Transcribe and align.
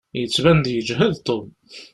Yettban-d 0.19 0.65
yeǧhed 0.75 1.13
Tom. 1.25 1.45